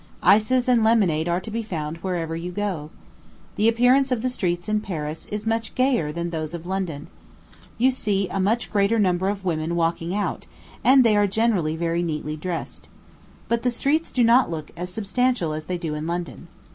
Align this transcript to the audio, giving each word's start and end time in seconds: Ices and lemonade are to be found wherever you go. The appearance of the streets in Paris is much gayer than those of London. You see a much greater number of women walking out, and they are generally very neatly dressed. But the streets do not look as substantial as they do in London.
Ices 0.23 0.67
and 0.67 0.83
lemonade 0.83 1.29
are 1.29 1.39
to 1.39 1.51
be 1.51 1.61
found 1.61 1.97
wherever 1.97 2.35
you 2.35 2.51
go. 2.51 2.89
The 3.55 3.67
appearance 3.67 4.11
of 4.11 4.23
the 4.23 4.31
streets 4.31 4.67
in 4.67 4.81
Paris 4.81 5.27
is 5.27 5.45
much 5.45 5.75
gayer 5.75 6.11
than 6.11 6.31
those 6.31 6.55
of 6.55 6.65
London. 6.65 7.05
You 7.77 7.91
see 7.91 8.27
a 8.29 8.39
much 8.39 8.71
greater 8.71 8.97
number 8.97 9.29
of 9.29 9.45
women 9.45 9.75
walking 9.75 10.15
out, 10.15 10.47
and 10.83 11.03
they 11.03 11.15
are 11.15 11.27
generally 11.27 11.75
very 11.75 12.01
neatly 12.01 12.35
dressed. 12.35 12.89
But 13.47 13.61
the 13.61 13.69
streets 13.69 14.11
do 14.11 14.23
not 14.23 14.49
look 14.49 14.71
as 14.75 14.91
substantial 14.91 15.53
as 15.53 15.67
they 15.67 15.77
do 15.77 15.93
in 15.93 16.07
London. 16.07 16.47